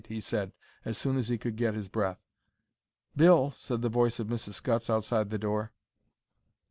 [0.07, 0.51] he said
[0.83, 2.17] as soon as he could get his breath.
[3.15, 4.53] "Bill," said the voice of Mrs.
[4.53, 5.73] Scutts, outside the door.